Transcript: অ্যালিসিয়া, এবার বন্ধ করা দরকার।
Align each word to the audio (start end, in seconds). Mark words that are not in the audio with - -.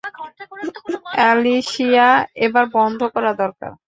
অ্যালিসিয়া, 1.15 2.07
এবার 2.45 2.65
বন্ধ 2.73 2.99
করা 3.15 3.31
দরকার। 3.33 3.71